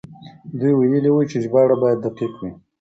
دوی 0.59 0.73
ويلي 0.75 1.09
وو 1.11 1.21
چې 1.29 1.37
ژباړه 1.43 1.75
بايد 1.81 1.99
دقيق 2.05 2.33
وي. 2.41 2.51